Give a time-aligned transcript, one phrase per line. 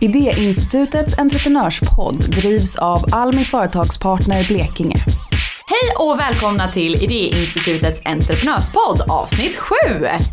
[0.00, 4.96] Idéinstitutets entreprenörspodd drivs av Almi Företagspartner Blekinge.
[5.66, 9.74] Hej och välkomna till Idéinstitutets entreprenörspodd avsnitt 7.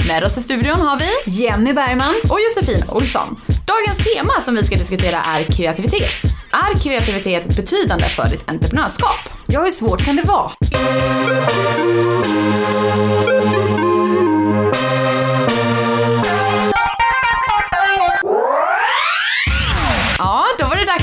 [0.07, 3.35] Med oss i studion har vi Jenny Bergman och Josefin Olsson.
[3.47, 6.23] Dagens tema som vi ska diskutera är kreativitet.
[6.51, 9.29] Är kreativitet betydande för ditt entreprenörskap?
[9.45, 10.51] Ja, hur svårt kan det vara?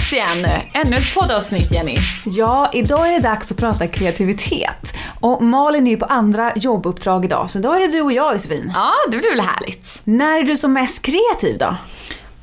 [0.03, 0.51] Dags igen.
[0.73, 1.99] Ännu ett poddavsnitt Jenny.
[2.25, 4.95] Ja, idag är det dags att prata kreativitet.
[5.21, 8.33] Och Malin är ju på andra jobbuppdrag idag, så då är det du och jag
[8.33, 8.73] Josefin.
[8.75, 10.01] Ja, det blir väl härligt.
[10.05, 11.77] När är du som mest kreativ då?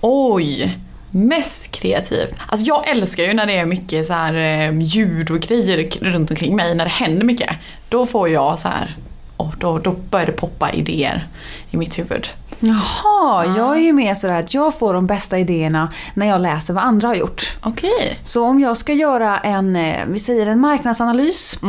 [0.02, 0.78] Oj,
[1.12, 2.28] mest kreativ.
[2.48, 6.32] Alltså jag älskar ju när det är mycket så här eh, ljud och grejer runt
[6.32, 7.50] omkring mig, när det händer mycket.
[7.90, 8.96] Då får jag så här,
[9.38, 11.28] och då, då börjar det poppa idéer
[11.72, 12.28] i mitt huvud.
[12.60, 16.74] Jaha, jag är ju mer sådär att jag får de bästa idéerna när jag läser
[16.74, 17.58] vad andra har gjort.
[17.62, 18.20] Okej.
[18.24, 21.60] Så om jag ska göra en, eh, vi säger en marknadsanalys,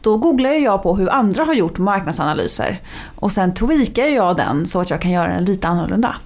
[0.00, 2.80] då googlar jag på hur andra har gjort marknadsanalyser.
[3.16, 6.16] Och sen tweakar jag den så att jag kan göra den lite annorlunda.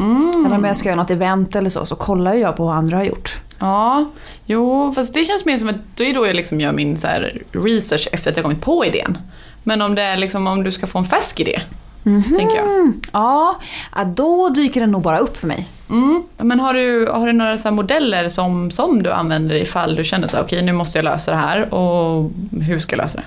[0.47, 2.97] Eller om jag ska göra något event eller så, så kollar jag på hur andra
[2.97, 3.39] har gjort.
[3.59, 4.11] Ja,
[4.47, 7.09] jo, fast det känns mer som att det är då jag liksom gör min så
[7.53, 9.19] research efter att jag kommit på idén.
[9.63, 11.61] Men om det är liksom om du ska få en färsk idé,
[12.05, 12.67] tänker jag.
[12.67, 13.61] Mm, ja,
[14.17, 15.69] då dyker den nog bara upp för mig.
[15.91, 16.23] Mm.
[16.37, 20.29] Men har du, har du några så modeller som, som du använder ifall du känner
[20.29, 23.25] så okej nu måste jag lösa det här och hur ska jag lösa det?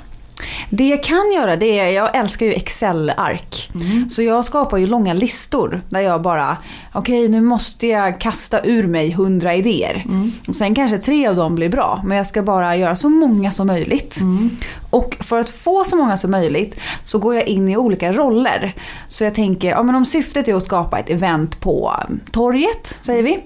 [0.70, 3.70] Det jag kan göra det är, jag älskar ju Excel-ark.
[4.10, 6.58] Så jag skapar ju långa listor där jag bara,
[6.94, 10.06] okej nu måste jag kasta ur mig hundra idéer.
[10.48, 13.52] Och sen kanske tre av dem blir bra, men jag ska bara göra så många
[13.52, 14.18] som möjligt.
[14.90, 18.76] Och för att få så många som möjligt så går jag in i olika roller.
[19.08, 21.94] Så jag tänker, ja, men om syftet är att skapa ett event på
[22.32, 23.40] torget, säger vi.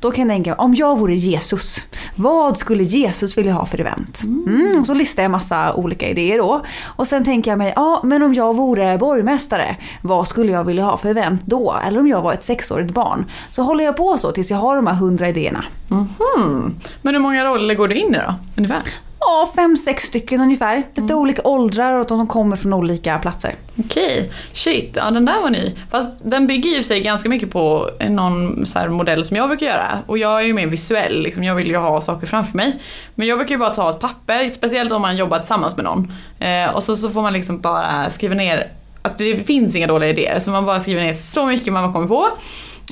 [0.00, 1.86] Då kan jag tänka, om jag vore Jesus,
[2.16, 4.22] vad skulle Jesus vilja ha för event?
[4.24, 6.62] Mm, och så listar jag massa olika idéer då.
[6.96, 10.84] Och sen tänker jag mig, ja men om jag vore borgmästare, vad skulle jag vilja
[10.84, 11.76] ha för event då?
[11.86, 13.24] Eller om jag var ett sexårigt barn.
[13.50, 15.64] Så håller jag på så tills jag har de här hundra idéerna.
[15.88, 16.74] Mhm.
[17.02, 18.34] Men hur många roller går du in i då?
[18.56, 18.82] Ungefär?
[19.28, 20.82] Ja, fem, sex stycken ungefär.
[20.94, 23.54] Lite olika åldrar och de kommer från olika platser.
[23.78, 25.76] Okej, shit, ja den där var ny.
[25.90, 29.98] Fast den bygger ju sig ganska mycket på någon så modell som jag brukar göra.
[30.06, 32.82] Och jag är ju mer visuell, liksom, jag vill ju ha saker framför mig.
[33.14, 36.12] Men jag brukar ju bara ta ett papper, speciellt om man jobbar tillsammans med någon.
[36.38, 38.72] Eh, och så, så får man liksom bara skriva ner,
[39.02, 42.06] att det finns inga dåliga idéer, så man bara skriver ner så mycket man kommer
[42.06, 42.28] på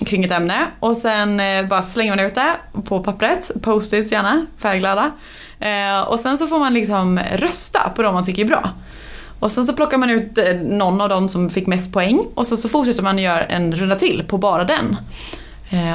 [0.06, 4.46] kring ett ämne och sen eh, bara slänger man ut det på pappret, post-its gärna,
[4.58, 5.10] färgglada.
[5.60, 8.70] Eh, och sen så får man liksom rösta på de man tycker är bra.
[9.40, 12.46] Och sen så plockar man ut eh, någon av dem som fick mest poäng och
[12.46, 14.96] så, så fortsätter man göra en runda till på bara den.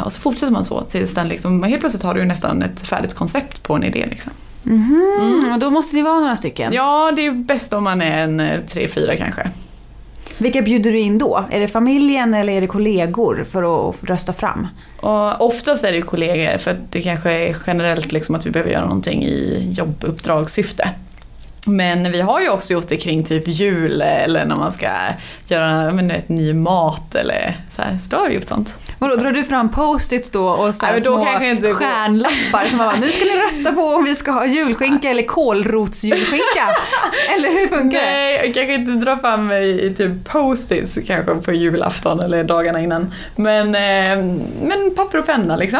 [0.03, 3.13] Och så fortsätter man så tills den liksom, helt plötsligt har du nästan ett färdigt
[3.13, 4.31] koncept på en idé liksom.
[4.65, 5.53] Mm.
[5.53, 6.73] Och då måste det vara några stycken.
[6.73, 9.51] Ja, det är bäst om man är en tre, fyra kanske.
[10.39, 11.45] Vilka bjuder du in då?
[11.51, 14.67] Är det familjen eller är det kollegor för att rösta fram?
[14.99, 18.71] Och oftast är det kollegor för att det kanske är generellt liksom att vi behöver
[18.71, 20.89] göra någonting i jobbuppdragssyfte.
[21.67, 24.87] Men vi har ju också gjort det kring typ jul eller när man ska
[25.47, 27.99] göra jag vet, ny mat eller så här.
[28.03, 28.73] Så då har vi gjort sånt.
[28.99, 32.77] Vadå, drar du fram post-its då och så Nej, men då små inte- stjärnlappar som
[32.77, 36.75] man bara, nu ska ni rösta på om vi ska ha julskinka eller kålrotsjulskinka?
[37.35, 38.05] eller hur funkar det?
[38.05, 43.13] Nej, jag kanske inte drar fram mig typ post-its kanske på julafton eller dagarna innan.
[43.35, 44.25] Men, eh,
[44.61, 45.79] men papper och penna liksom.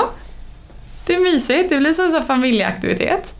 [1.05, 3.33] Det är mysigt, det blir som en familjeaktivitet.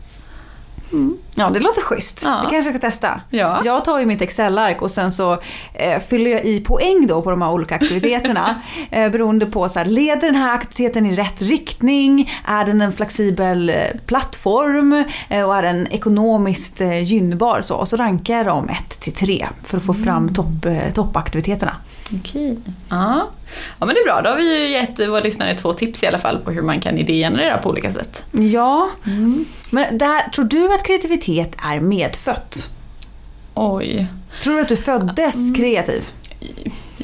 [1.34, 2.22] Ja, det låter schysst.
[2.24, 2.30] Ja.
[2.30, 3.20] Det kanske jag ska testa.
[3.30, 3.62] Ja.
[3.64, 5.32] Jag tar ju mitt Excel-ark och sen så
[5.74, 8.60] eh, fyller jag i poäng då på de här olika aktiviteterna.
[8.90, 12.32] eh, beroende på så här, leder den här aktiviteten i rätt riktning?
[12.44, 13.74] Är den en flexibel eh,
[14.06, 15.04] plattform?
[15.28, 17.60] Eh, och är den ekonomiskt eh, gynnbar?
[17.62, 20.92] Så, och så rankar jag dem 1 till 3 för att få fram topp, eh,
[20.94, 21.76] toppaktiviteterna.
[22.14, 22.58] Okej.
[22.88, 23.28] Ja.
[23.78, 24.20] ja, men det är bra.
[24.22, 26.80] Då har vi ju gett våra lyssnare två tips i alla fall på hur man
[26.80, 28.22] kan idégenerera på olika sätt.
[28.32, 28.90] Ja,
[29.72, 32.70] men där, tror du att kreativitet är medfött?
[33.54, 34.06] Oj.
[34.42, 36.04] Tror du att du föddes kreativ?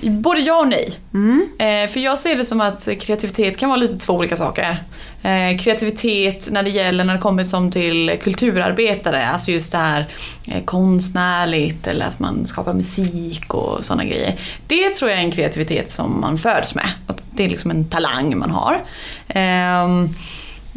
[0.03, 0.99] Både ja och nej.
[1.15, 1.49] Mm.
[1.59, 4.79] Eh, för jag ser det som att kreativitet kan vara lite två olika saker.
[5.23, 10.07] Eh, kreativitet när det gäller när det kommer som till kulturarbetare, alltså just det här
[10.49, 14.41] eh, konstnärligt eller att man skapar musik och sådana grejer.
[14.67, 16.89] Det tror jag är en kreativitet som man föds med.
[17.31, 18.85] Det är liksom en talang man har.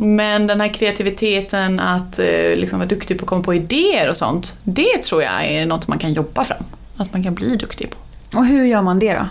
[0.01, 4.17] Men den här kreativiteten att eh, liksom vara duktig på att komma på idéer och
[4.17, 6.63] sånt, det tror jag är något man kan jobba fram.
[6.97, 7.97] Att man kan bli duktig på.
[8.37, 9.25] Och hur gör man det då?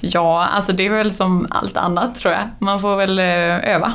[0.00, 2.48] Ja, alltså det är väl som allt annat tror jag.
[2.58, 3.92] Man får väl eh, öva.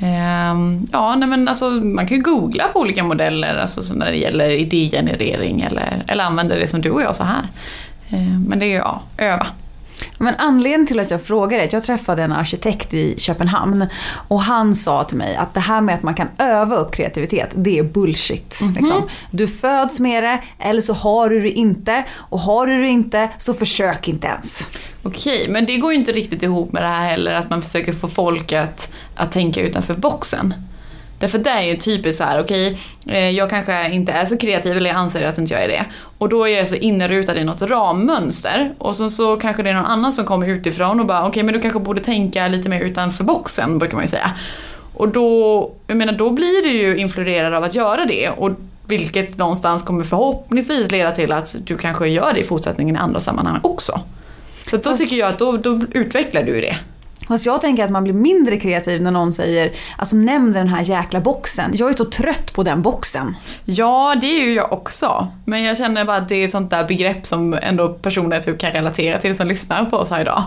[0.00, 4.10] Ehm, ja, nej men alltså, man kan ju googla på olika modeller alltså, så när
[4.10, 7.48] det gäller idégenerering eller, eller använda det som du och jag så här.
[8.10, 9.46] Ehm, men det är ju, ja, öva.
[10.18, 13.86] Men anledningen till att jag frågar är att jag träffade en arkitekt i Köpenhamn
[14.28, 17.54] och han sa till mig att det här med att man kan öva upp kreativitet,
[17.56, 18.60] det är bullshit.
[18.62, 18.74] Mhm.
[18.74, 19.08] Liksom.
[19.30, 23.30] Du föds med det eller så har du det inte och har du det inte
[23.38, 24.70] så försök inte ens.
[25.02, 27.92] Okej, men det går ju inte riktigt ihop med det här heller att man försöker
[27.92, 30.54] få folk att, att tänka utanför boxen.
[31.18, 34.76] Därför det är ju typiskt så här, okej, eh, jag kanske inte är så kreativ
[34.76, 35.84] eller jag anser att inte jag är det.
[36.18, 39.74] Och då är jag så innerutad i något rammönster och så, så kanske det är
[39.74, 42.80] någon annan som kommer utifrån och bara okej men du kanske borde tänka lite mer
[42.80, 44.30] utanför boxen brukar man ju säga.
[44.94, 48.50] Och då, jag menar då blir du ju influerad av att göra det och
[48.86, 53.20] vilket någonstans kommer förhoppningsvis leda till att du kanske gör det i fortsättningen i andra
[53.20, 54.00] sammanhang också.
[54.62, 56.76] Så då tycker jag att då, då utvecklar du det.
[57.28, 60.82] Fast jag tänker att man blir mindre kreativ när någon säger alltså nämn den här
[60.82, 61.70] jäkla boxen.
[61.74, 63.36] Jag är så trött på den boxen.
[63.64, 65.28] Ja, det är ju jag också.
[65.44, 68.58] Men jag känner bara att det är ett sånt där begrepp som ändå personer typ
[68.58, 70.44] kan relatera till som lyssnar på oss här idag.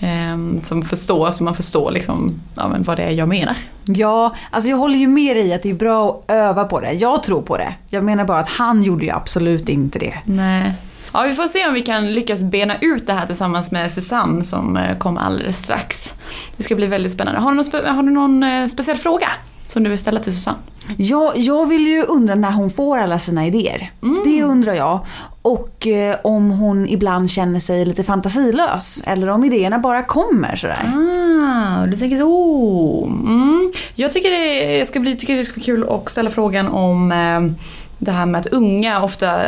[0.00, 3.56] Ehm, som förstår, så man förstår liksom, ja, men vad det är jag menar.
[3.86, 6.80] Ja, alltså jag håller ju med dig i att det är bra att öva på
[6.80, 6.92] det.
[6.92, 7.74] Jag tror på det.
[7.90, 10.14] Jag menar bara att han gjorde ju absolut inte det.
[10.24, 10.74] Nej.
[11.16, 14.44] Ja, vi får se om vi kan lyckas bena ut det här tillsammans med Susanne
[14.44, 16.12] som eh, kommer alldeles strax.
[16.56, 17.40] Det ska bli väldigt spännande.
[17.40, 19.28] Har du någon, har du någon eh, speciell fråga
[19.66, 20.58] som du vill ställa till Susanne?
[20.96, 23.90] Ja, jag vill ju undra när hon får alla sina idéer.
[24.24, 25.06] Det undrar jag.
[25.42, 29.02] Och eh, om hon ibland känner sig lite fantasilös.
[29.06, 30.92] Eller om idéerna bara kommer sådär.
[30.94, 33.04] Ah, du tänker så.
[33.06, 33.70] Mm.
[33.94, 37.66] Jag tycker det ska bli, tycker det ska bli kul att ställa frågan om eh,
[37.98, 39.40] det här med att unga ofta,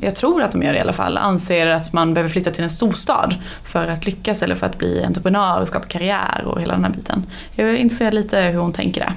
[0.00, 2.64] jag tror att de gör det i alla fall, anser att man behöver flytta till
[2.64, 3.34] en storstad
[3.64, 6.92] för att lyckas eller för att bli entreprenör och skapa karriär och hela den här
[6.92, 7.26] biten.
[7.54, 9.12] Jag är intresserad lite hur hon tänker där.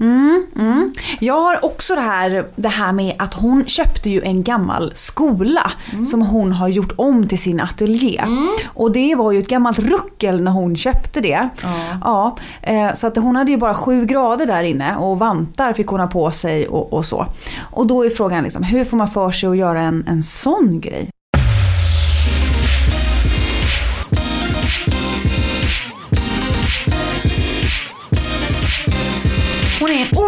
[0.00, 0.92] Mm, mm.
[1.20, 5.72] Jag har också det här, det här med att hon köpte ju en gammal skola
[6.10, 8.24] som hon har gjort om till sin ateljé.
[8.66, 11.48] Och det var ju ett gammalt ruckel när hon köpte det.
[11.62, 11.78] Ja.
[12.04, 15.86] Ja, eh, så att hon hade ju bara sju grader där inne och vantar fick
[15.86, 17.26] hon ha på sig och, och så.
[17.60, 20.80] Och då är frågan liksom, hur får man för sig att göra en, en sån
[20.80, 21.11] grej?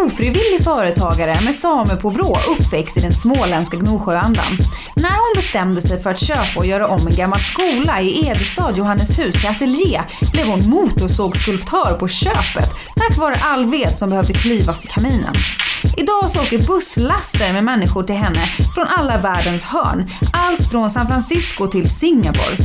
[0.04, 4.58] Ofrivillig företagare med samepåbrå uppväxt i den småländska Gnosjöandan.
[4.96, 8.72] När hon bestämde sig för att köpa och göra om en gammal skola i Edestad
[8.76, 10.00] Johanneshus till ateljé
[10.32, 12.70] blev hon motorsågsskulptör på köpet
[13.08, 15.34] tack vare all ved som behövde klyvas till kaminen.
[15.96, 20.10] Idag så åker busslaster med människor till henne från alla världens hörn.
[20.32, 22.56] Allt från San Francisco till Singapore.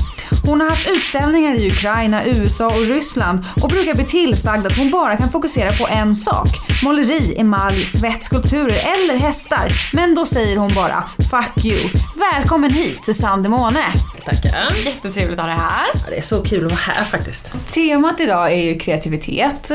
[0.46, 4.92] Hon har haft utställningar i Ukraina, USA och Ryssland och brukar bli tillsagd att hon
[4.92, 6.50] bara kan fokusera på en sak.
[6.84, 9.72] Måleri, emalj, svett, skulpturer eller hästar.
[9.94, 11.90] Men då säger hon bara “fuck you”.
[12.34, 13.84] Välkommen hit Susanne Demone.
[14.26, 14.72] Tackar.
[14.86, 15.86] Jättetrevligt att ha dig här.
[15.94, 17.54] Ja, det är så kul att vara här faktiskt.
[17.72, 19.72] Temat idag är ju kreativitet.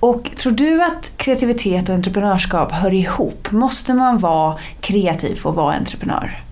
[0.00, 3.50] Och tror du att kreativitet och entreprenörskap hör ihop?
[3.50, 6.42] Måste man vara kreativ för att vara entreprenör?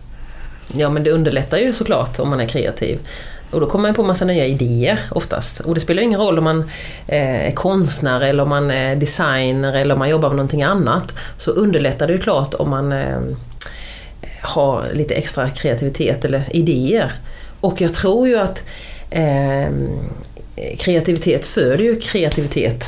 [0.75, 2.99] Ja men det underlättar ju såklart om man är kreativ.
[3.51, 5.61] Och då kommer man på massa nya idéer oftast.
[5.61, 6.71] Och det spelar ingen roll om man
[7.07, 11.13] eh, är konstnär eller om man är designer eller om man jobbar med någonting annat.
[11.39, 13.21] Så underlättar det ju klart om man eh,
[14.41, 17.13] har lite extra kreativitet eller idéer.
[17.61, 18.65] Och jag tror ju att
[19.11, 19.69] eh,
[20.79, 22.85] kreativitet föder ju kreativitet.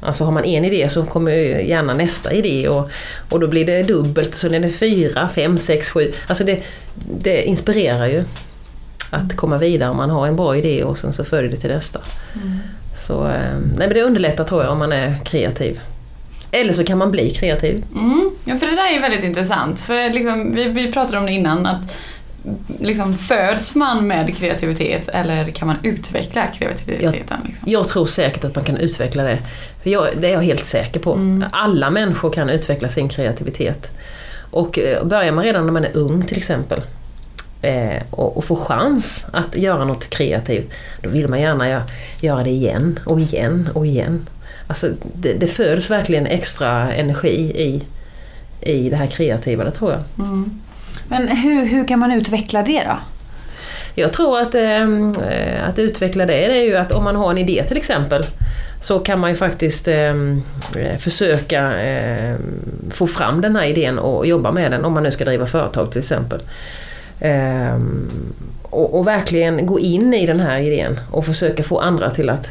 [0.00, 2.90] Alltså har man en idé så kommer ju gärna nästa idé och,
[3.30, 6.12] och då blir det dubbelt, så är det fyra, fem, sex, sju.
[6.26, 6.62] Alltså det,
[7.18, 8.24] det inspirerar ju
[9.10, 11.70] att komma vidare om man har en bra idé och sen så följer det till
[11.70, 12.00] nästa.
[12.96, 15.80] Så eh, nej, men det underlättar tror jag om man är kreativ.
[16.50, 17.84] Eller så kan man bli kreativ.
[17.94, 18.30] Mm.
[18.44, 19.80] Ja, för det där är väldigt intressant.
[19.80, 21.96] För liksom, vi, vi pratade om det innan, att
[22.80, 27.38] liksom, föds man med kreativitet eller kan man utveckla kreativiteten?
[27.44, 27.64] Liksom?
[27.70, 29.38] Jag tror säkert att man kan utveckla det.
[29.82, 31.42] För jag, det är jag helt säker på.
[31.52, 33.90] Alla människor kan utveckla sin kreativitet.
[34.50, 36.80] Och eh, börjar man redan när man är ung till exempel
[37.62, 40.72] eh, och, och får chans att göra något kreativt,
[41.02, 41.82] då vill man gärna göra,
[42.20, 44.28] göra det igen och igen och igen.
[44.66, 47.82] Alltså, det, det föds verkligen extra energi i,
[48.70, 50.02] i det här kreativa, det tror jag.
[51.08, 52.98] Men hur, hur kan man utveckla det då?
[53.94, 57.38] Jag tror att, eh, att utveckla det, det är ju att om man har en
[57.38, 58.24] idé till exempel
[58.80, 60.14] så kan man ju faktiskt eh,
[60.98, 62.36] försöka eh,
[62.90, 65.92] få fram den här idén och jobba med den om man nu ska driva företag
[65.92, 66.40] till exempel.
[67.20, 67.78] Eh,
[68.62, 72.50] och, och verkligen gå in i den här idén och försöka få andra till att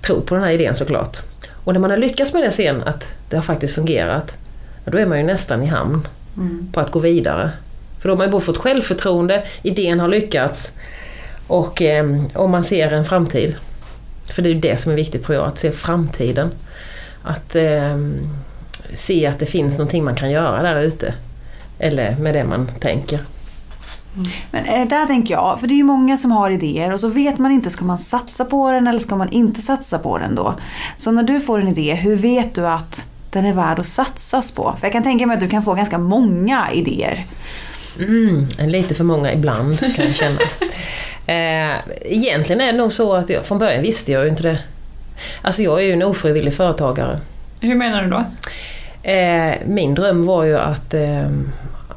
[0.00, 1.16] tro på den här idén såklart.
[1.64, 4.34] Och när man har lyckats med det sen, att det har faktiskt fungerat,
[4.84, 6.08] då är man ju nästan i hamn
[6.72, 7.52] på att gå vidare.
[8.00, 10.72] För då har man ju både fått självförtroende, idén har lyckats
[11.46, 12.04] och eh,
[12.34, 13.54] om man ser en framtid.
[14.32, 16.50] För det är ju det som är viktigt tror jag, att se framtiden.
[17.22, 17.98] Att eh,
[18.94, 21.14] se att det finns någonting man kan göra där ute.
[21.78, 23.20] Eller med det man tänker.
[24.50, 27.08] Men eh, där tänker jag, för det är ju många som har idéer och så
[27.08, 30.34] vet man inte, ska man satsa på den eller ska man inte satsa på den
[30.34, 30.54] då?
[30.96, 34.52] Så när du får en idé, hur vet du att den är värd att satsas
[34.52, 34.76] på?
[34.78, 37.26] För jag kan tänka mig att du kan få ganska många idéer.
[37.98, 40.40] Mm, lite för många ibland kan jag känna.
[41.26, 44.58] eh, egentligen är det nog så att jag, från början visste jag ju inte det.
[45.42, 47.18] Alltså jag är ju en ofrivillig företagare.
[47.60, 48.24] Hur menar du då?
[49.10, 51.30] Eh, min dröm var ju att, eh,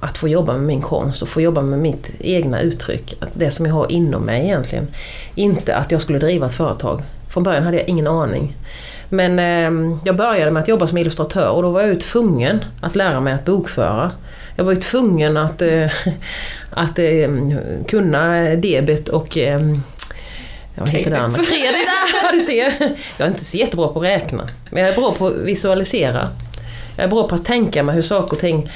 [0.04, 3.18] att få jobba med min konst och få jobba med mitt egna uttryck.
[3.20, 4.88] Att det som jag har inom mig egentligen.
[5.36, 7.02] Inte att jag skulle driva ett företag.
[7.30, 8.56] Från början hade jag ingen aning.
[9.10, 12.66] Men eh, jag började med att jobba som illustratör och då var jag ju tvungen
[12.82, 14.12] att lära mig att bokföra.
[14.56, 15.90] Jag var ju tvungen att, eh,
[16.70, 17.28] att eh,
[17.88, 19.60] kunna debet och eh,
[20.76, 21.44] vad heter det andra?
[21.44, 21.88] Kredit!
[22.32, 22.74] Du ser!
[23.18, 24.50] Jag är inte så jättebra på att räkna.
[24.72, 26.28] Men jag är bra på att visualisera.
[26.96, 28.70] Jag är bra på att tänka mig hur saker och ting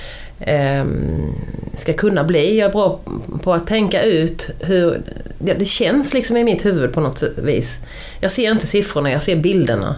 [1.75, 2.57] ska kunna bli.
[2.57, 2.99] Jag är bra
[3.43, 5.01] på att tänka ut hur...
[5.39, 7.79] Det, det känns liksom i mitt huvud på något vis.
[8.19, 9.95] Jag ser inte siffrorna, jag ser bilderna.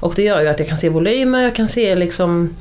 [0.00, 2.56] Och det gör ju att jag kan se volymer, jag kan se liksom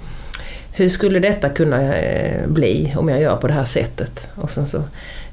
[0.75, 4.29] hur skulle detta kunna eh, bli om jag gör på det här sättet?
[4.35, 4.83] Och sen så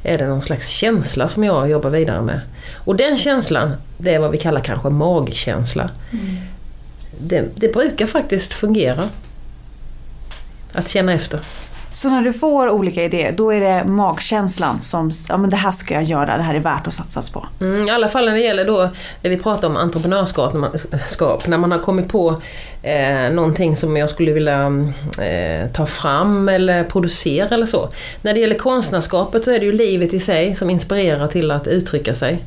[0.03, 2.41] är det någon slags känsla som jag jobbar vidare med.
[2.77, 5.91] Och den känslan, det är vad vi kallar kanske magkänsla.
[6.13, 6.37] Mm.
[7.19, 9.09] Det, det brukar faktiskt fungera.
[10.73, 11.41] Att känna efter.
[11.93, 15.73] Så när du får olika idéer, då är det magkänslan som, ja men det här
[15.73, 17.47] ska jag göra, det här är värt att satsas på?
[17.61, 18.91] Mm, I alla fall när det gäller då,
[19.23, 22.37] det vi pratar om entreprenörskap, när man, skap, när man har kommit på
[22.83, 24.67] eh, någonting som jag skulle vilja
[25.21, 27.89] eh, ta fram eller producera eller så.
[28.23, 31.67] När det gäller konstnärskapet så är det ju livet i sig som inspirerar till att
[31.67, 32.45] uttrycka sig.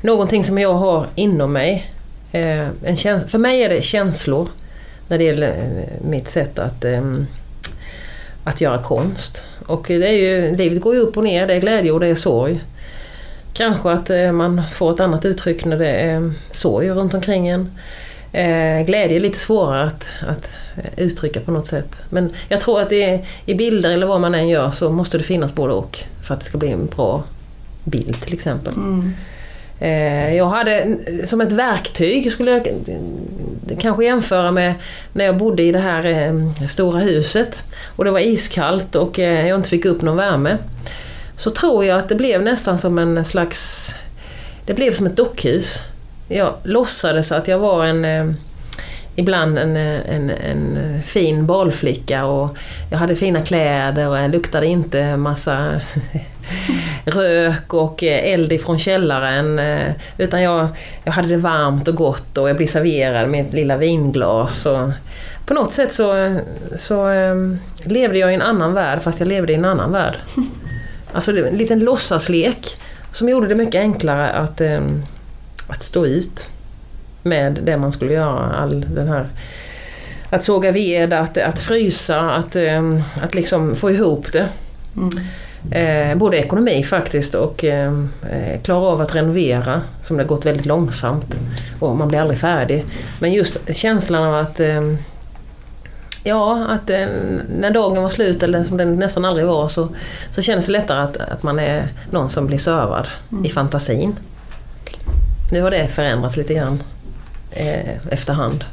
[0.00, 1.92] Någonting som jag har inom mig.
[2.32, 2.96] Eh, en
[3.28, 4.48] för mig är det känslor
[5.08, 7.26] när det gäller eh, mitt sätt att ehm,
[8.46, 9.48] att göra konst.
[9.66, 12.06] Och det är ju, livet går ju upp och ner, det är glädje och det
[12.06, 12.60] är sorg.
[13.52, 17.48] Kanske att eh, man får ett annat uttryck när det är eh, sorg runt omkring
[17.48, 17.70] en.
[18.32, 20.54] Eh, glädje är lite svårare att, att
[20.96, 22.00] uttrycka på något sätt.
[22.10, 25.18] Men jag tror att det är, i bilder eller vad man än gör så måste
[25.18, 25.98] det finnas både och.
[26.22, 27.24] För att det ska bli en bra
[27.84, 28.74] bild till exempel.
[28.74, 29.12] Mm.
[29.80, 32.68] Eh, jag hade som ett verktyg, skulle jag
[33.78, 34.74] kanske jämföra med
[35.12, 37.64] när jag bodde i det här eh, stora huset
[37.96, 40.58] och det var iskallt och eh, jag inte fick upp någon värme.
[41.36, 43.90] Så tror jag att det blev nästan som en slags...
[44.66, 45.82] Det blev som ett dockhus.
[46.28, 48.36] Jag låtsades att jag var en
[49.16, 52.56] ibland en, en, en fin balflicka och
[52.90, 55.80] jag hade fina kläder och jag luktade inte massa
[57.04, 59.60] rök och eld ifrån källaren.
[60.18, 60.68] Utan jag,
[61.04, 64.66] jag hade det varmt och gott och jag blev serverad med ett lilla vinglas.
[64.66, 64.90] Och
[65.46, 66.38] på något sätt så,
[66.76, 70.16] så um, levde jag i en annan värld fast jag levde i en annan värld.
[71.12, 72.66] Alltså det, en liten låtsaslek
[73.12, 75.04] som gjorde det mycket enklare att, um,
[75.68, 76.50] att stå ut
[77.26, 78.54] med det man skulle göra.
[78.54, 79.28] All den här
[80.30, 84.48] att såga ved, att, att frysa, att, um, att liksom få ihop det.
[84.96, 85.10] Mm.
[85.70, 87.92] Eh, både ekonomi faktiskt och eh,
[88.30, 91.40] eh, klara av att renovera som det har gått väldigt långsamt.
[91.80, 92.84] Och man blir aldrig färdig.
[93.18, 94.80] Men just känslan av att eh,
[96.24, 97.06] Ja, att eh,
[97.48, 99.88] när dagen var slut eller som den nästan aldrig var så,
[100.30, 103.44] så känns det lättare att, att man är någon som blir servad mm.
[103.44, 104.16] i fantasin.
[105.52, 106.82] Nu har det förändrats lite grann
[107.56, 108.64] eh, efterhand.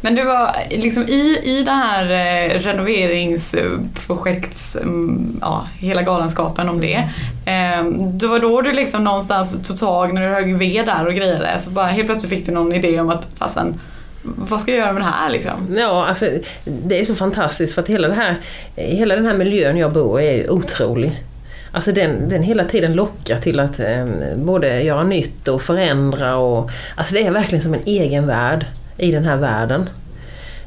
[0.00, 6.80] Men det var liksom i, i det här eh, renoveringsprojekts, mm, ja, hela galenskapen om
[6.80, 6.96] det.
[7.44, 11.14] Eh, det var då du liksom någonstans tog tag när du högg ved där och
[11.14, 11.60] grejade.
[11.60, 13.80] Så bara helt plötsligt fick du någon idé om att fasen,
[14.22, 15.76] vad ska jag göra med det här liksom?
[15.76, 16.26] Ja, alltså
[16.64, 18.36] det är så fantastiskt för att hela, det här,
[18.76, 21.22] hela den här miljön jag bor i är otrolig.
[21.72, 26.36] Alltså den, den hela tiden lockar till att eh, både göra nytt och förändra.
[26.36, 29.88] Och, alltså det är verkligen som en egen värld i den här världen.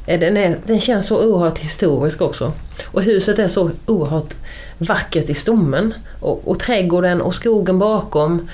[0.06, 2.52] Eh, den, är, den känns så oerhört historisk också.
[2.84, 4.34] Och huset är så oerhört
[4.78, 5.94] vackert i stommen.
[6.20, 8.48] Och, och trädgården och skogen bakom.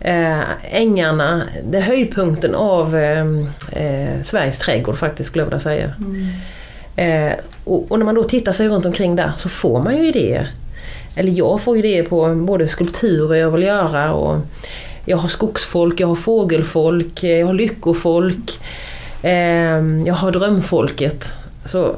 [0.00, 3.26] Eh, ängarna, det är höjdpunkten av eh,
[3.72, 5.94] eh, Sveriges trädgård faktiskt skulle jag vilja säga.
[5.98, 6.26] Mm.
[6.96, 10.08] Eh, och, och, när man då tittar sig runt omkring där så får man ju
[10.08, 10.50] idéer.
[11.16, 14.38] Eller jag får idéer på både skulpturer jag vill göra och
[15.04, 18.60] jag har skogsfolk, jag har fågelfolk, jag har lyckofolk.
[19.22, 21.32] Eh, jag har drömfolket.
[21.64, 21.94] Så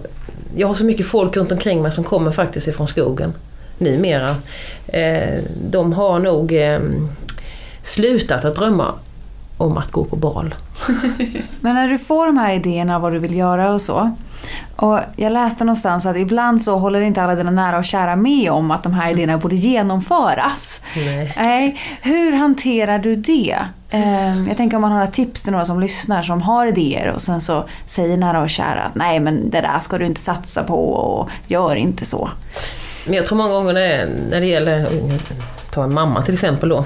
[0.56, 3.32] jag har så mycket folk runt omkring mig som kommer faktiskt ifrån skogen
[3.78, 4.30] numera.
[4.86, 6.80] Eh, de har nog eh,
[7.82, 8.94] slutat att drömma
[9.56, 10.54] om att gå på bal.
[11.60, 14.16] Men när du får de här idéerna vad du vill göra och så.
[14.76, 18.50] Och jag läste någonstans att ibland så håller inte alla dina nära och kära med
[18.50, 20.80] om att de här idéerna borde genomföras.
[20.96, 21.32] Nej.
[21.36, 21.80] Nej.
[22.02, 23.56] Hur hanterar du det?
[23.90, 27.10] Eh, Jag tänker om man har några tips till några som lyssnar som har idéer
[27.10, 30.20] och sen så säger nära och kära att nej men det där ska du inte
[30.20, 32.30] satsa på och gör inte så.
[33.06, 34.86] Men jag tror många gånger när, när det gäller,
[35.70, 36.84] ta en mamma till exempel då,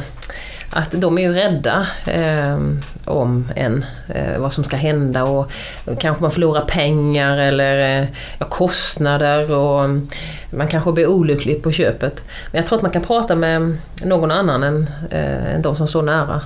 [0.70, 2.58] att de är ju rädda eh,
[3.04, 5.50] om en, eh, vad som ska hända och
[5.98, 8.02] kanske man förlorar pengar eller
[8.38, 10.08] eh, kostnader och mm,
[10.50, 12.24] man kanske blir olycklig på köpet.
[12.52, 15.88] Men jag tror att man kan prata med någon annan än, eh, än de som
[15.88, 16.40] står nära.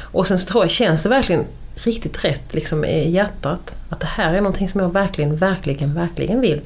[0.00, 1.44] Och sen så tror jag, känns det verkligen
[1.74, 6.40] riktigt rätt liksom, i hjärtat att det här är någonting som jag verkligen, verkligen, verkligen
[6.40, 6.60] vill.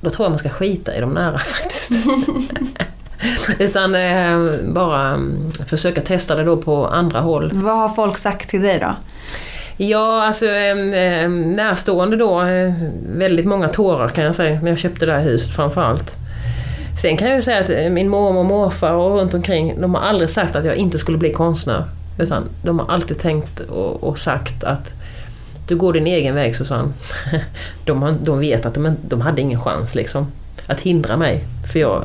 [0.00, 1.90] Då tror jag man ska skita i de nära faktiskt.
[3.58, 7.50] Utan eh, bara mm, försöka testa det då på andra håll.
[7.54, 8.96] Vad har folk sagt till dig då?
[9.76, 12.72] Ja, alltså eh, närstående då, eh,
[13.16, 16.14] väldigt många tårar kan jag säga när jag köpte det här huset framförallt.
[17.02, 19.94] Sen kan jag ju säga att eh, min mormor och morfar och runt omkring, de
[19.94, 21.84] har aldrig sagt att jag inte skulle bli konstnär.
[22.18, 24.92] Utan de har alltid tänkt och, och sagt att
[25.68, 26.92] du går din egen väg Susanne.
[27.84, 30.26] De, har, de vet att de, de hade ingen chans liksom
[30.66, 31.44] att hindra mig.
[31.72, 32.04] För, jag,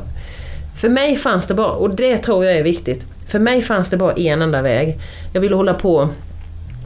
[0.76, 3.96] för mig fanns det bara, och det tror jag är viktigt, för mig fanns det
[3.96, 4.98] bara en enda väg.
[5.32, 6.08] Jag ville hålla på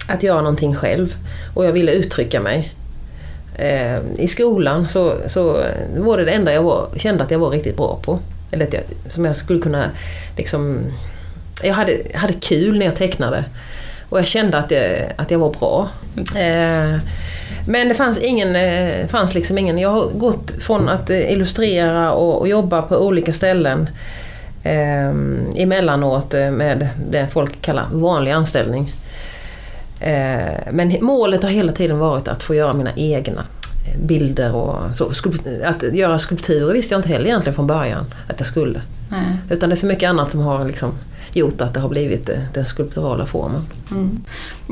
[0.09, 1.15] att göra någonting själv
[1.55, 2.73] och jag ville uttrycka mig.
[3.59, 5.65] Eh, I skolan så, så
[5.97, 8.19] var det det enda jag var, kände att jag var riktigt bra på.
[8.51, 9.91] Eller att jag, som jag skulle kunna
[10.37, 10.79] liksom...
[11.63, 13.45] Jag hade, hade kul när jag tecknade.
[14.09, 15.89] Och jag kände att jag, att jag var bra.
[16.17, 16.99] Eh,
[17.67, 19.79] men det fanns ingen, eh, fanns liksom ingen...
[19.79, 23.89] Jag har gått från att eh, illustrera och, och jobba på olika ställen
[24.63, 25.09] eh,
[25.63, 28.93] emellanåt eh, med det folk kallar vanlig anställning.
[30.01, 33.45] Eh, men målet har hela tiden varit att få göra mina egna
[34.03, 35.13] bilder och så.
[35.65, 38.81] Att göra skulpturer visste jag inte heller egentligen från början att jag skulle.
[39.11, 39.37] Nej.
[39.51, 40.93] Utan det är så mycket annat som har liksom
[41.37, 43.63] gjort att det har blivit eh, den skulpturala formen.
[43.91, 44.23] Mm.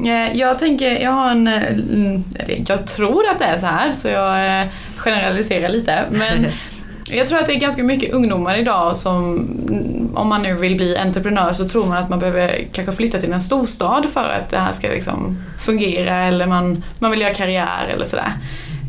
[0.06, 1.62] Eh, Jag tänker, jag har en, eh,
[2.38, 6.04] eller jag tror att det är så här så jag generaliserar lite.
[6.10, 6.46] Men
[7.10, 9.34] jag tror att det är ganska mycket ungdomar idag som,
[9.68, 13.18] mm, om man nu vill bli entreprenör så tror man att man behöver kanske flytta
[13.18, 17.32] till en storstad för att det här ska liksom fungera eller man, man vill göra
[17.34, 18.32] karriär eller sådär.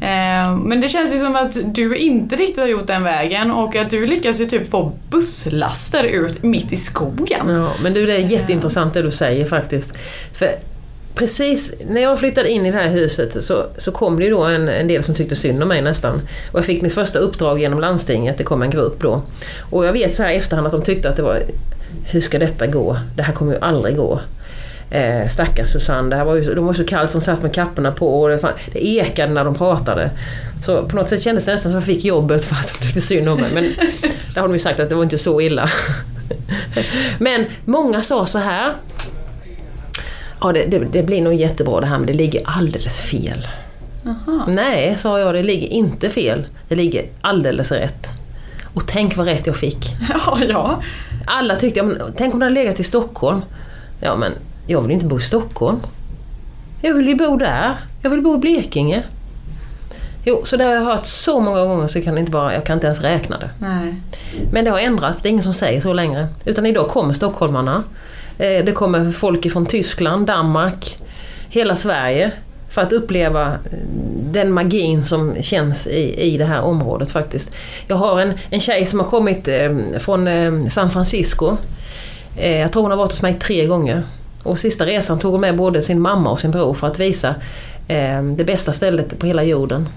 [0.02, 3.76] Eh, Men det känns ju som att du inte riktigt har gjort den vägen och
[3.76, 7.50] att du lyckas ju typ få busslaster ut mitt i skogen.
[7.50, 9.98] Ja, men du, det är jätteintressant det du säger faktiskt.
[10.34, 10.50] För
[11.16, 14.44] precis när jag flyttade in i det här huset så, så kom det ju då
[14.44, 16.22] en, en del som tyckte synd om mig nästan.
[16.52, 19.22] Och jag fick mitt första uppdrag genom landstinget, det kom en grupp då.
[19.70, 21.40] Och jag vet så här efterhand att de tyckte att det var,
[22.06, 22.98] hur ska detta gå?
[23.16, 24.20] Det här kommer ju aldrig gå.
[24.90, 27.92] Eh, stackars Susanne, det här var ju, de var så kallt som satt med kapporna
[27.92, 30.10] på och det, fan, det ekade när de pratade.
[30.64, 32.86] Så på något sätt kändes det nästan som att jag fick jobbet för att de
[32.86, 33.52] tyckte synd om mig.
[33.54, 33.64] Men
[34.34, 35.70] det har de ju sagt att det var inte så illa.
[37.20, 38.76] Men många sa så här.
[40.42, 43.48] Ja, det, det, det blir nog jättebra det här men det ligger alldeles fel.
[44.04, 44.46] Jaha.
[44.48, 46.46] Nej, sa jag, det ligger inte fel.
[46.68, 48.08] Det ligger alldeles rätt.
[48.74, 49.94] Och tänk vad rätt jag fick.
[50.10, 50.82] Ja, ja.
[51.26, 53.42] Alla tyckte, ja, men, tänk om det hade legat i Stockholm.
[54.00, 54.32] Ja men,
[54.68, 55.80] jag vill inte bo i Stockholm.
[56.82, 57.76] Jag vill ju bo där.
[58.02, 59.04] Jag vill bo i Blekinge.
[60.28, 62.66] Jo, så det har jag hört så många gånger så jag kan inte, bara, jag
[62.66, 63.50] kan inte ens räkna det.
[63.60, 63.96] Nej.
[64.52, 66.28] Men det har ändrats, det är ingen som säger så längre.
[66.46, 67.84] Utan idag kommer stockholmarna.
[68.38, 70.96] Eh, Det kommer folk från Tyskland, Danmark,
[71.50, 72.32] hela Sverige.
[72.70, 73.58] För att uppleva eh,
[74.32, 77.56] den magin som känns i, i det här området faktiskt.
[77.88, 80.28] Jag har en, en tjej som har kommit eh, från
[80.70, 81.58] San Francisco.
[82.42, 84.04] Jag tror hon har varit hos mig tre gånger.
[84.46, 87.36] Och sista resan tog hon med både sin mamma och sin bror för att visa
[87.88, 89.90] eh, det bästa stället på hela jorden.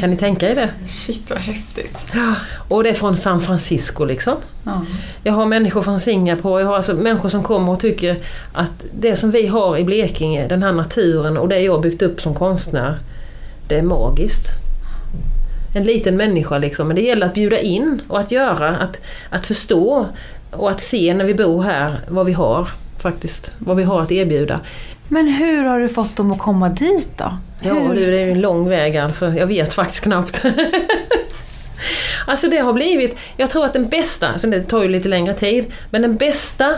[0.00, 0.70] Kan ni tänka er det?
[0.86, 1.98] Shit vad häftigt.
[2.14, 2.34] Ja,
[2.68, 4.34] och det är från San Francisco liksom.
[4.64, 4.82] Ja.
[5.22, 8.16] Jag har människor från Singapore, jag har alltså människor som kommer och tycker
[8.52, 12.20] att det som vi har i Blekinge, den här naturen och det jag byggt upp
[12.20, 12.98] som konstnär,
[13.68, 14.46] det är magiskt.
[15.74, 19.46] En liten människa liksom, men det gäller att bjuda in och att göra, att, att
[19.46, 20.06] förstå
[20.50, 22.68] och att se när vi bor här vad vi har
[23.10, 24.60] faktiskt, vad vi har att erbjuda.
[25.08, 27.38] Men hur har du fått dem att komma dit då?
[27.62, 27.94] Ja Hur?
[27.94, 29.32] du, det är ju en lång väg alltså.
[29.32, 30.44] Jag vet faktiskt knappt.
[32.26, 35.34] alltså det har blivit, jag tror att den bästa, alltså det tar ju lite längre
[35.34, 36.74] tid, men den bästa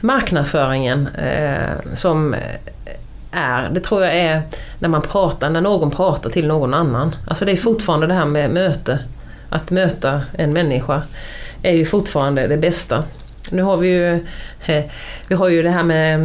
[0.00, 2.34] marknadsföringen eh, som
[3.30, 4.42] är, det tror jag är
[4.78, 7.16] när man pratar, när någon pratar till någon annan.
[7.28, 8.98] Alltså det är fortfarande det här med möte.
[9.48, 11.02] Att möta en människa
[11.62, 13.02] är ju fortfarande det bästa.
[13.52, 14.14] Nu har vi ju,
[14.66, 14.84] eh,
[15.28, 16.20] vi har ju det här med,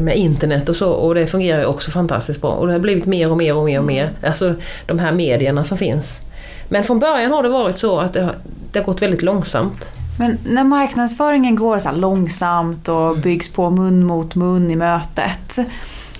[0.00, 2.50] med internet och så och det fungerar ju också fantastiskt bra.
[2.50, 4.10] Och det har blivit mer och mer och mer och mer.
[4.22, 4.54] Alltså
[4.86, 6.20] de här medierna som finns.
[6.68, 8.34] Men från början har det varit så att det har,
[8.72, 9.92] det har gått väldigt långsamt.
[10.18, 15.58] Men när marknadsföringen går så långsamt och byggs på mun mot mun i mötet.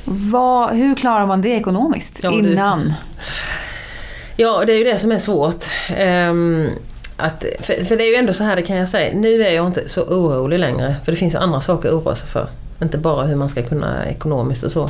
[0.05, 2.95] Vad, hur klarar man det ekonomiskt Ja, innan?
[4.37, 5.65] Ja, det är ju det som är svårt.
[5.97, 6.69] Ehm,
[7.19, 9.51] att, för, för det är ju ändå så här, det kan jag säga, nu är
[9.51, 10.97] jag inte så orolig längre.
[11.05, 12.49] För det finns andra saker att oroa sig för.
[12.83, 14.89] Inte bara hur man ska kunna ekonomiskt och så.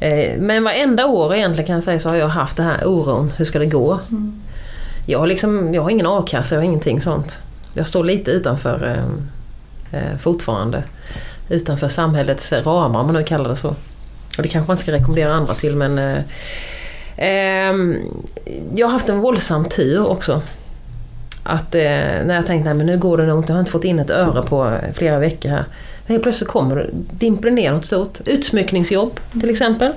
[0.00, 3.30] Eh, men varenda år egentligen kan jag säga så har jag haft det här oron,
[3.38, 4.00] hur ska det gå?
[5.06, 7.42] Jag, har liksom, jag har ingen a-kassa, jag har ingenting sånt.
[7.74, 8.86] Jag står lite utanför
[9.92, 10.82] eh, eh, fortfarande.
[11.48, 13.68] Utanför samhällets ramar om man nu kallar det så.
[14.36, 16.22] Och det kanske man ska rekommendera andra till men eh,
[17.16, 17.96] ehm,
[18.74, 20.42] Jag har haft en våldsam tur också.
[21.42, 23.84] Att eh, när jag tänkte att nu går det nog inte, jag har inte fått
[23.84, 25.64] in ett öre på eh, flera veckor här.
[26.06, 28.18] Helt plötsligt kommer det, dimper det ner något stort.
[28.26, 29.92] Utsmyckningsjobb till exempel.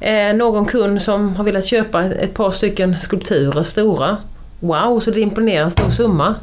[0.00, 4.16] Eh, någon kund som har velat köpa ett, ett par stycken skulpturer stora.
[4.60, 6.34] Wow, så det dimper ner en stor summa.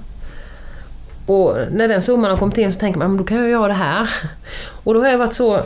[1.25, 3.67] Och när den summan har kommit in så tänker man, men då kan jag göra
[3.67, 4.10] det här.
[4.84, 5.62] Och då har jag varit så...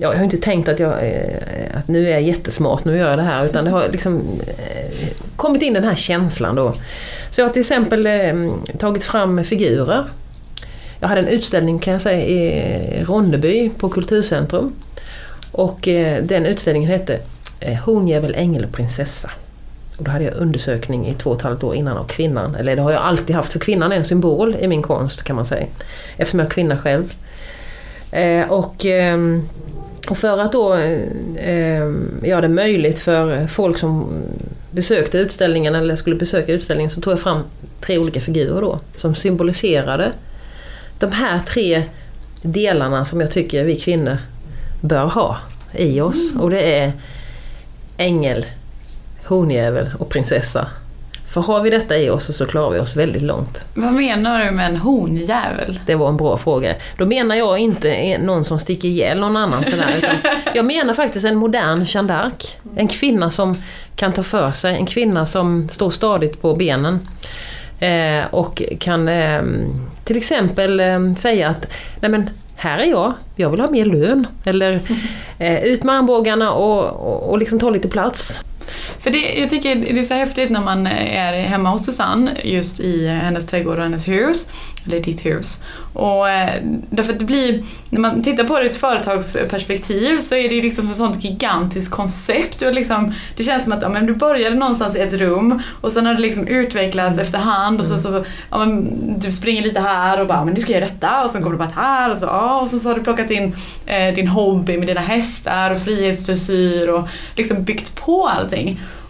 [0.00, 3.18] Jag har inte tänkt att, jag, eh, att nu är jag jättesmart, nu gör jag
[3.18, 3.44] det här.
[3.44, 6.72] Utan det har liksom eh, kommit in den här känslan då.
[7.30, 8.34] Så jag har till exempel eh,
[8.78, 10.04] tagit fram figurer.
[11.00, 14.72] Jag hade en utställning kan jag säga i Ronneby på Kulturcentrum.
[15.52, 15.80] Och
[16.22, 17.20] den utställningen hette
[17.84, 19.30] Hon-djävul, ängel och prinsessa.
[19.96, 22.54] Och då hade jag undersökning i två och ett halvt år innan av kvinnan.
[22.54, 25.36] Eller det har jag alltid haft, för kvinnan är en symbol i min konst kan
[25.36, 25.66] man säga.
[26.16, 27.14] Eftersom jag är kvinna själv.
[28.48, 29.48] Och, ehm,
[30.10, 30.74] och för att då
[31.36, 31.90] eh,
[32.22, 34.22] göra det möjligt för folk som
[34.70, 37.42] besökte utställningen eller skulle besöka utställningen så tog jag fram
[37.80, 40.12] tre olika figurer då som symboliserade
[40.98, 41.82] de här tre
[42.42, 44.18] delarna som jag tycker vi kvinnor
[44.80, 45.36] bör ha
[45.72, 46.32] i oss.
[46.38, 46.92] Och det är
[47.96, 48.46] ängel,
[49.24, 50.68] honjävel och prinsessa.
[51.28, 53.64] För har vi detta i oss så klarar vi oss väldigt långt.
[53.74, 55.80] Vad menar du med en honjävel?
[55.86, 56.74] Det var en bra fråga.
[56.96, 59.94] Då menar jag inte någon som sticker ihjäl någon annan sådär.
[59.98, 60.16] Utan
[60.54, 62.56] jag menar faktiskt en modern Jeanne d'Arc.
[62.76, 63.54] En kvinna som
[63.96, 64.74] kan ta för sig.
[64.74, 67.08] En kvinna som står stadigt på benen.
[67.80, 69.42] Eh, och kan eh,
[70.04, 74.26] till exempel eh, säga att Nej, men här är jag, jag vill ha mer lön.
[74.44, 74.80] Eller
[75.38, 78.40] eh, ut med armbågarna och, och, och liksom ta lite plats.
[79.00, 82.80] För det, jag tycker det är så häftigt när man är hemma hos Susanne, just
[82.80, 84.46] i hennes trädgård och hennes hus,
[84.86, 85.62] eller ditt hus.
[85.92, 86.50] Och eh,
[86.90, 90.54] därför att det blir, när man tittar på det ur ett företagsperspektiv så är det
[90.54, 92.62] ju liksom ett sånt gigantiskt koncept.
[92.62, 95.92] Och liksom, det känns som att ja, men du började någonstans i ett rum och
[95.92, 100.20] sen har det liksom utvecklats efterhand och sen så, ja, men, du springer lite här
[100.20, 102.18] och bara men nu ska jag göra detta och sen kommer du bara här och
[102.18, 105.70] så, ja, och sen så har du plockat in eh, din hobby med dina hästar
[105.70, 108.57] och frihetsdressyr och liksom byggt på allting.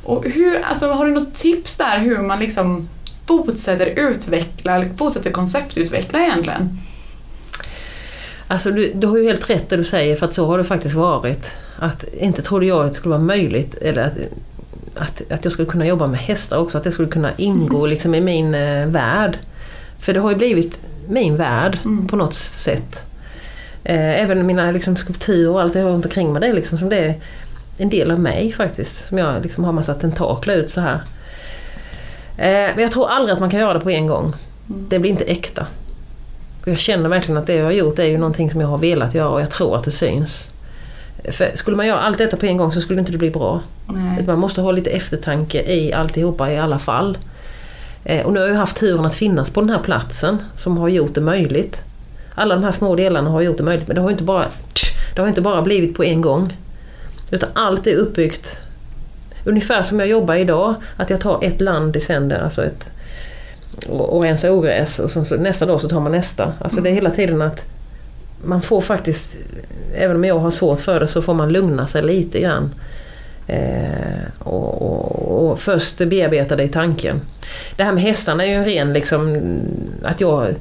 [0.04, 2.88] Och hur, alltså, har du något tips där hur man liksom
[3.26, 6.80] fortsätter utveckla, fortsätter konceptutveckla egentligen?
[8.46, 10.64] Alltså du, du har ju helt rätt det du säger för att så har det
[10.64, 11.52] faktiskt varit.
[11.78, 14.12] Att inte trodde jag att det skulle vara möjligt eller att,
[14.94, 18.14] att, att jag skulle kunna jobba med hästar också, att det skulle kunna ingå liksom
[18.14, 19.38] i min eh, värld.
[19.98, 23.06] För det har ju blivit min värld på något sätt.
[23.84, 26.52] Eh, även mina liksom, skulpturer och allt det jag har runt omkring mig, det är
[26.52, 27.14] liksom som det
[27.80, 29.06] en del av mig faktiskt.
[29.08, 30.94] Som jag liksom har massa tentakler ut så här.
[32.38, 34.32] Eh, men jag tror aldrig att man kan göra det på en gång.
[34.66, 35.66] Det blir inte äkta.
[36.62, 38.78] Och jag känner verkligen att det jag har gjort är ju någonting som jag har
[38.78, 40.48] velat göra och jag tror att det syns.
[41.32, 43.60] För skulle man göra allt detta på en gång så skulle inte det bli bra.
[43.86, 44.24] Nej.
[44.26, 47.18] Man måste ha lite eftertanke i alltihopa i alla fall.
[48.04, 50.88] Eh, Och nu har jag haft turen att finnas på den här platsen som har
[50.88, 51.82] gjort det möjligt.
[52.34, 54.46] Alla de här små delarna har gjort det möjligt men det har inte bara,
[55.14, 56.56] det har inte bara blivit på en gång.
[57.32, 58.58] Utan allt är uppbyggt
[59.44, 60.74] ungefär som jag jobbar idag.
[60.96, 62.90] Att jag tar ett land i sänder, alltså ett,
[63.88, 66.52] och, och rensar ogräs och så, så nästa dag så tar man nästa.
[66.60, 67.64] Alltså det är hela tiden att
[68.44, 69.36] man får faktiskt,
[69.96, 72.74] även om jag har svårt för det, så får man lugna sig lite grann.
[73.46, 77.16] Eh, och, och, och först bearbeta det i tanken.
[77.76, 79.40] Det här med hästarna är ju en ren liksom,
[80.02, 80.54] att jag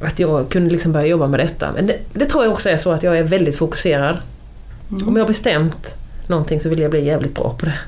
[0.00, 1.72] att jag kunde liksom börja jobba med detta.
[1.74, 4.18] Men det, det tror jag också är så att jag är väldigt fokuserad.
[4.90, 5.94] Om jag har bestämt
[6.26, 7.78] någonting så vill jag bli jävligt bra på det.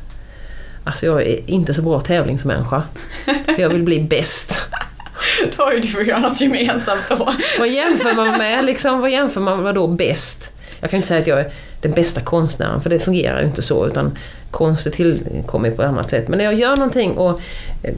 [0.84, 2.82] Alltså jag är inte så bra tävlingsmänniska.
[3.24, 4.68] För jag vill bli bäst.
[5.56, 7.32] Då har ju du får göra något gemensamt då.
[7.58, 8.64] Vad jämför man med?
[8.64, 10.52] Liksom, vad jämför man med då bäst?
[10.80, 13.62] jag kan inte säga att jag är den bästa konstnären för det fungerar ju inte
[13.62, 14.18] så utan
[14.50, 16.28] konst tillkommer på ett annat sätt.
[16.28, 17.40] Men när jag gör någonting och
[17.82, 17.94] eh,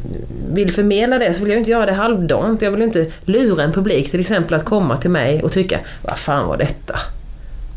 [0.53, 2.63] vill förmedla det så vill jag inte göra det halvdant.
[2.63, 6.19] Jag vill inte lura en publik till exempel att komma till mig och tycka vad
[6.19, 6.95] fan var detta?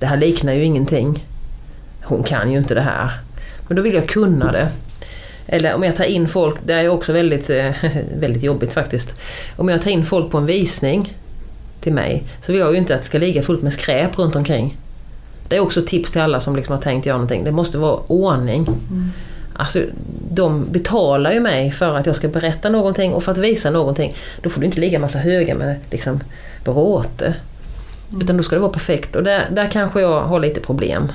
[0.05, 1.25] Det här liknar ju ingenting.
[2.03, 3.11] Hon kan ju inte det här.
[3.67, 4.69] Men då vill jag kunna det.
[5.47, 7.71] Eller om jag tar in folk, det är också väldigt, eh,
[8.19, 9.13] väldigt jobbigt faktiskt.
[9.55, 11.17] Om jag tar in folk på en visning
[11.81, 14.35] till mig så vill jag ju inte att det ska ligga fullt med skräp runt
[14.35, 14.77] omkring.
[15.47, 17.43] Det är också tips till alla som liksom har tänkt göra någonting.
[17.43, 18.61] Det måste vara ordning.
[18.61, 19.11] Mm.
[19.53, 19.79] Alltså,
[20.31, 24.11] de betalar ju mig för att jag ska berätta någonting och för att visa någonting.
[24.41, 26.19] Då får du inte ligga massa höga med liksom,
[26.63, 27.35] bråte.
[28.15, 28.23] Mm.
[28.23, 31.11] Utan då ska det vara perfekt och där, där kanske jag har lite problem.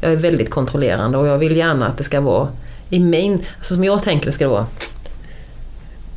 [0.00, 2.48] Jag är väldigt kontrollerande och jag vill gärna att det ska vara
[2.90, 4.66] i min, alltså som jag tänker det ska det vara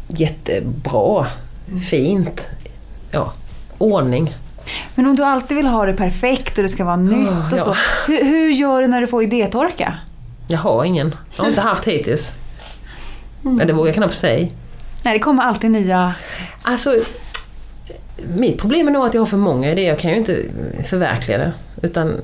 [0.08, 1.28] jättebra,
[1.68, 1.80] mm.
[1.80, 2.50] fint,
[3.12, 3.34] ja,
[3.78, 4.36] ordning.
[4.96, 7.64] Men om du alltid vill ha det perfekt och det ska vara nytt och ja.
[7.64, 7.76] så.
[8.08, 9.94] Hur, hur, gör du när du får idétorka?
[10.48, 11.16] Jag har ingen.
[11.36, 12.34] Jag har inte haft hittills.
[13.44, 13.56] Mm.
[13.56, 14.50] Men det vågar jag knappt säga.
[15.04, 16.16] Nej, det kommer alltid nya...
[16.62, 16.96] Alltså,
[18.38, 19.88] mitt problem är nog att jag har för många idéer.
[19.88, 20.40] Jag kan ju inte
[20.84, 21.54] förverkliga det.
[21.82, 22.22] Utan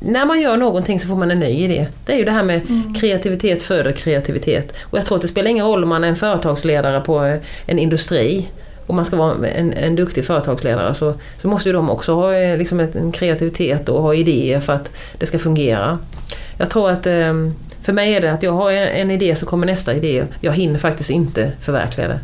[0.00, 1.86] när man gör någonting så får man en ny idé.
[2.06, 2.94] Det är ju det här med mm.
[2.94, 4.74] kreativitet föder kreativitet.
[4.82, 7.78] Och jag tror att det spelar ingen roll om man är en företagsledare på en
[7.78, 8.48] industri
[8.90, 12.34] om man ska vara en, en duktig företagsledare så, så måste ju de också ha
[12.34, 15.98] eh, liksom en kreativitet och ha idéer för att det ska fungera.
[16.58, 19.66] Jag tror att ehm, för mig är det att jag har en idé så kommer
[19.66, 20.24] nästa idé.
[20.40, 22.20] Jag hinner faktiskt inte förverkliga det.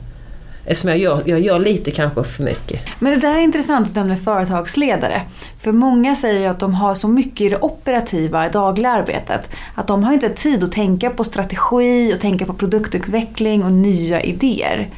[0.67, 2.81] Eftersom jag gör, jag gör lite kanske för mycket.
[2.99, 5.23] Men det där är intressant att du nämner företagsledare.
[5.61, 9.51] För många säger att de har så mycket i det operativa, i dagliga arbetet.
[9.75, 14.21] Att de har inte tid att tänka på strategi och tänka på produktutveckling och nya
[14.23, 14.89] idéer.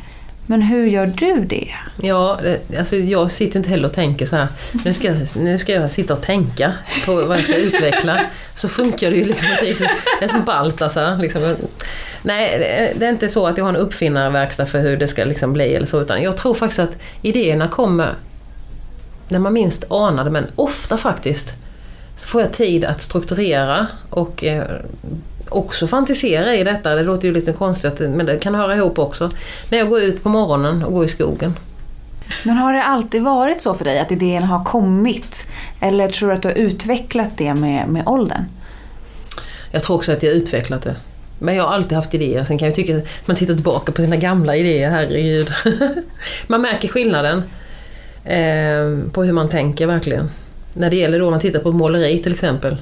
[0.46, 1.74] Men hur gör du det?
[2.02, 2.40] Ja,
[2.78, 4.48] alltså jag sitter inte heller och tänker så här.
[4.84, 6.72] Nu ska, jag, nu ska jag sitta och tänka
[7.06, 8.20] på vad jag ska utveckla.
[8.54, 11.16] Så funkar det ju liksom inte Det är som Baltasar.
[11.16, 11.56] Liksom.
[12.22, 15.52] Nej, det är inte så att jag har en uppfinnarverkstad för hur det ska liksom
[15.52, 16.00] bli eller så.
[16.00, 18.14] Utan jag tror faktiskt att idéerna kommer
[19.28, 20.30] när man minst anar det.
[20.30, 21.54] Men ofta faktiskt
[22.16, 24.64] så får jag tid att strukturera och eh,
[25.48, 26.94] också fantisera i detta.
[26.94, 29.30] Det låter ju lite konstigt men det kan höra ihop också.
[29.70, 31.54] När jag går ut på morgonen och går i skogen.
[32.42, 35.48] Men har det alltid varit så för dig att idén har kommit?
[35.80, 38.44] Eller tror du att du har utvecklat det med, med åldern?
[39.70, 40.96] Jag tror också att jag har utvecklat det.
[41.38, 42.44] Men jag har alltid haft idéer.
[42.44, 45.50] Sen kan jag tycka att man tittar tillbaka på sina gamla idéer, herregud.
[46.46, 47.42] man märker skillnaden
[48.24, 50.30] eh, på hur man tänker verkligen.
[50.74, 52.76] När det gäller då om man tittar på ett måleri till exempel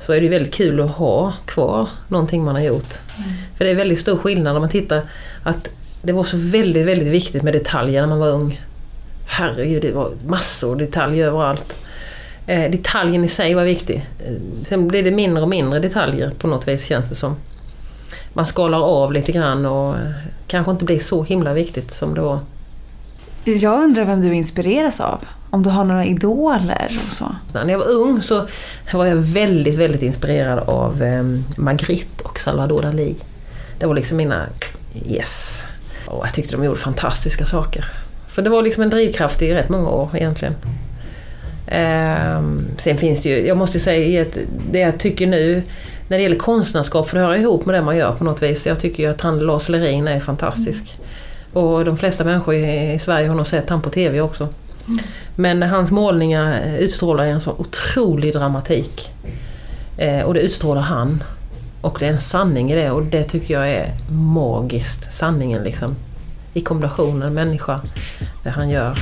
[0.00, 2.94] så är det väldigt kul att ha kvar någonting man har gjort.
[3.18, 3.30] Mm.
[3.56, 5.02] För det är väldigt stor skillnad när man tittar
[5.42, 5.68] att
[6.02, 8.60] det var så väldigt, väldigt viktigt med detaljer när man var ung.
[9.26, 11.86] Herregud, det var massor av detaljer överallt.
[12.46, 14.06] Eh, detaljen i sig var viktig.
[14.26, 17.36] Eh, sen blir det mindre och mindre detaljer på något vis känns det som.
[18.32, 20.10] Man skalar av lite grann och eh,
[20.46, 22.40] kanske inte blir så himla viktigt som det var.
[23.44, 25.24] Jag undrar vem du inspireras av?
[25.50, 27.36] Om du har några idoler och så?
[27.54, 28.46] När jag var ung så
[28.92, 31.24] var jag väldigt, väldigt inspirerad av eh,
[31.56, 33.14] Magritte och Salvador Dalí.
[33.78, 34.46] Det var liksom mina
[35.06, 35.66] yes.
[36.06, 37.84] Och jag tyckte de gjorde fantastiska saker.
[38.26, 40.54] Så det var liksom en drivkraft i rätt många år egentligen.
[41.66, 42.42] Eh,
[42.76, 44.38] sen finns det ju, jag måste ju säga att
[44.70, 45.62] det jag tycker nu
[46.08, 48.66] när det gäller konstnärskap, för det hör ihop med det man gör på något vis.
[48.66, 50.98] Jag tycker ju att han Lars Lerin är fantastisk.
[50.98, 51.64] Mm.
[51.64, 54.48] Och de flesta människor i Sverige har nog sett han på TV också.
[55.36, 59.10] Men hans målningar eh, utstrålar en sån otrolig dramatik.
[59.96, 61.22] Eh, och det utstrålar han.
[61.80, 65.12] Och det är en sanning i det och det tycker jag är magiskt.
[65.12, 65.96] Sanningen liksom.
[66.54, 67.80] I kombinationen människa,
[68.44, 68.98] det han gör.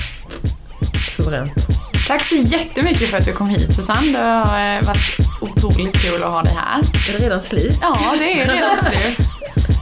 [1.17, 1.67] Suveränt.
[2.07, 4.19] Tack så jättemycket för att du kom hit Susanne.
[4.19, 6.81] Det har eh, varit otroligt kul att ha dig här.
[7.09, 7.79] Är det redan slut?
[7.81, 9.19] Ja, det är redan slut.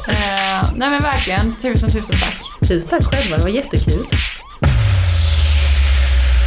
[0.09, 2.69] Eh, nej men verkligen, tusen tusen tack.
[2.69, 4.07] Tusen tack själva, det var jättekul.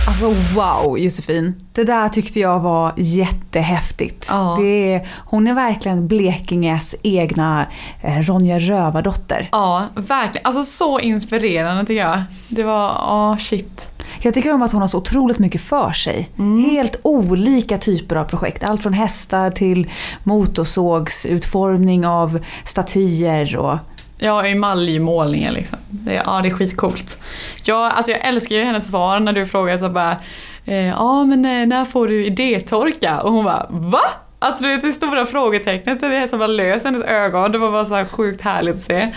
[0.08, 1.56] Alltså wow Josefin.
[1.74, 4.28] Det där tyckte jag var jättehäftigt.
[4.30, 4.56] Ja.
[4.60, 7.66] Det är, hon är verkligen Blekinges egna
[8.02, 9.50] eh, Ronja Rövardotter.
[9.52, 10.46] Ja, verkligen.
[10.48, 12.22] Alltså så inspirerande tycker jag.
[12.48, 13.88] Det var, ja oh, shit.
[14.22, 16.30] Jag tycker om att hon har så otroligt mycket för sig.
[16.38, 16.70] Mm.
[16.70, 18.64] Helt olika typer av projekt.
[18.64, 19.90] Allt från hästar till
[20.24, 23.78] motorsågsutformning av statyer och
[24.20, 25.78] Ja, emaljmålningar liksom.
[25.90, 27.18] Det, ja, det är skitcoolt.
[27.64, 30.18] Ja, alltså jag älskar ju hennes svar när du frågar så bara
[30.66, 33.22] eh, Ja men eh, när får du idétorka?
[33.22, 34.00] Och hon bara VA?
[34.40, 37.52] Alltså du vet det stora frågetecknet det är som bara lös hennes ögon.
[37.52, 39.14] Det var bara så sjukt härligt att se.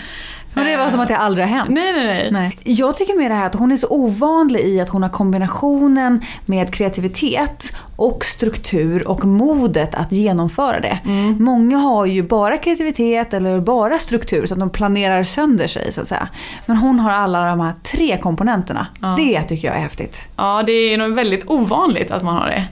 [0.53, 1.69] Men det var som att det aldrig har hänt.
[1.69, 2.31] Nej, nej, nej.
[2.31, 2.57] Nej.
[2.63, 6.21] Jag tycker med det här att hon är så ovanlig i att hon har kombinationen
[6.45, 10.99] med kreativitet och struktur och modet att genomföra det.
[11.39, 16.01] Många har ju bara kreativitet eller bara struktur så att de planerar sönder sig så
[16.01, 16.27] att säga.
[16.65, 18.87] Men hon har alla de här tre komponenterna.
[19.01, 19.15] Ja.
[19.17, 20.27] Det tycker jag är häftigt.
[20.37, 22.65] Ja, det är nog väldigt ovanligt att man har det.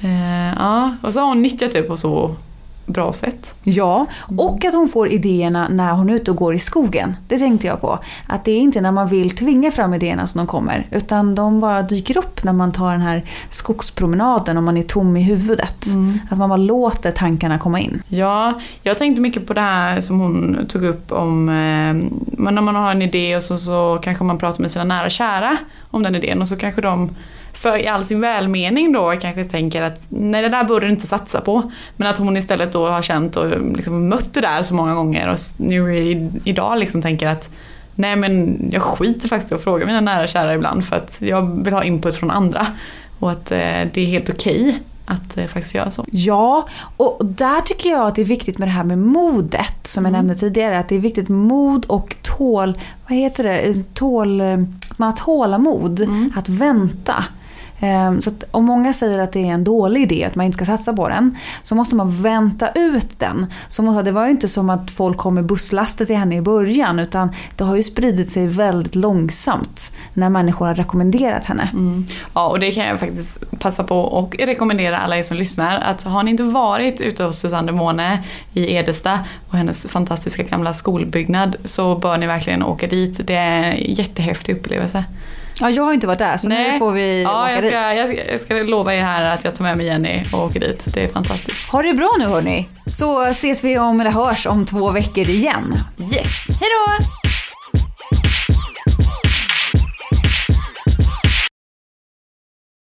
[0.00, 2.36] Eh, ja, och så har hon nyttjat det på så
[2.86, 3.54] bra sätt.
[3.62, 4.06] Ja,
[4.38, 7.16] och att hon får idéerna när hon är ute och går i skogen.
[7.28, 7.98] Det tänkte jag på.
[8.26, 10.86] Att det är inte när man vill tvinga fram idéerna som de kommer.
[10.90, 15.16] Utan de bara dyker upp när man tar den här skogspromenaden och man är tom
[15.16, 15.86] i huvudet.
[16.30, 18.02] Att man bara låter tankarna komma in.
[18.08, 21.54] Ja, jag tänkte mycket på det här som hon tog upp om eh,
[22.38, 25.10] när man har en idé och så, så kanske man pratar med sina nära och
[25.10, 25.56] kära
[25.90, 27.10] om den idén och så kanske de
[27.56, 31.06] för i all sin välmening då kanske tänker att nej det där borde du inte
[31.06, 31.72] satsa på.
[31.96, 35.28] Men att hon istället då har känt och liksom mött det där så många gånger
[35.28, 37.48] och nu i, idag liksom tänker att
[37.94, 41.18] nej men jag skiter faktiskt i att fråga mina nära och kära ibland för att
[41.20, 42.66] jag vill ha input från andra.
[43.18, 43.58] Och att eh,
[43.92, 46.04] det är helt okej att eh, faktiskt göra så.
[46.10, 50.04] Ja, och där tycker jag att det är viktigt med det här med modet som
[50.04, 50.78] jag nämnde tidigare.
[50.78, 52.78] Att det är viktigt mod och tål...
[53.08, 53.94] Vad heter det?
[53.94, 54.40] Tål...
[54.90, 56.08] Att man har tålamod.
[56.34, 57.24] Att vänta.
[57.80, 60.56] Ehm, så att om många säger att det är en dålig idé, att man inte
[60.56, 63.46] ska satsa på den, så måste man vänta ut den.
[63.68, 66.98] Så det var ju inte som att folk kom med busslaster till henne i början,
[66.98, 71.68] utan det har ju spridit sig väldigt långsamt när människor har rekommenderat henne.
[71.72, 72.04] Mm.
[72.34, 76.02] Ja, och det kan jag faktiskt passa på och rekommendera alla er som lyssnar att
[76.02, 81.56] har ni inte varit ute hos Susanne Måne i Edesta och hennes fantastiska gamla skolbyggnad
[81.64, 83.20] så bör ni verkligen åka dit.
[83.26, 85.04] Det är en jättehäftig upplevelse.
[85.60, 87.70] Ja, jag har inte varit där, så nu får vi ja, åka jag dit.
[87.70, 90.44] ska, jag, ska, jag ska lova er här att jag tar med mig Jenny och
[90.44, 90.82] åker dit.
[90.94, 91.68] Det är fantastiskt.
[91.68, 95.74] Ha det bra nu hörni, så ses vi om, eller hörs om två veckor igen.
[95.98, 96.60] Yes!
[96.60, 97.06] Hejdå!